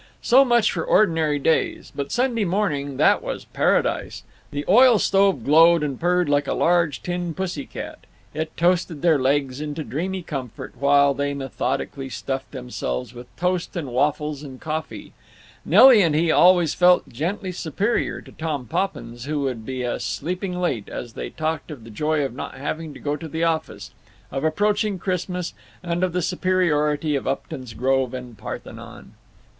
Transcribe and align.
So 0.23 0.43
much 0.43 0.71
for 0.71 0.83
ordinary 0.83 1.37
days. 1.37 1.91
But 1.95 2.11
Sunday 2.11 2.43
morning—that 2.43 3.21
was 3.21 3.45
paradise! 3.45 4.23
The 4.49 4.65
oil 4.67 4.97
stove 4.97 5.43
glowed 5.43 5.83
and 5.83 5.99
purred 5.99 6.27
like 6.27 6.47
a 6.47 6.55
large 6.55 7.03
tin 7.03 7.35
pussy 7.35 7.67
cat; 7.67 8.07
it 8.33 8.57
toasted 8.57 9.03
their 9.03 9.19
legs 9.19 9.61
into 9.61 9.83
dreamy 9.83 10.23
comfort, 10.23 10.73
while 10.79 11.13
they 11.13 11.35
methodically 11.35 12.09
stuffed 12.09 12.49
themselves 12.49 13.13
with 13.13 13.27
toast 13.37 13.75
and 13.77 13.89
waffles 13.89 14.41
and 14.41 14.59
coffee. 14.59 15.13
Nelly 15.63 16.01
and 16.01 16.15
he 16.15 16.31
always 16.31 16.73
felt 16.73 17.07
gently 17.07 17.51
superior 17.51 18.21
to 18.21 18.31
Tom 18.31 18.65
Poppins, 18.65 19.25
who 19.25 19.41
would 19.41 19.67
be 19.67 19.83
a 19.83 19.99
sleeping 19.99 20.59
late, 20.59 20.89
as 20.89 21.13
they 21.13 21.29
talked 21.29 21.69
of 21.69 21.83
the 21.83 21.91
joy 21.91 22.23
of 22.25 22.33
not 22.33 22.55
having 22.55 22.91
to 22.95 22.99
go 22.99 23.15
to 23.15 23.27
the 23.27 23.43
office, 23.43 23.91
of 24.31 24.43
approaching 24.43 24.97
Christmas, 24.97 25.53
and 25.83 26.03
of 26.03 26.11
the 26.11 26.23
superiority 26.23 27.15
of 27.15 27.27
Upton's 27.27 27.75
Grove 27.75 28.15
and 28.15 28.35
Parthenon. 28.35 29.11